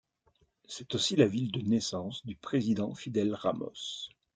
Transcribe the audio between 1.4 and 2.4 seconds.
de naissance du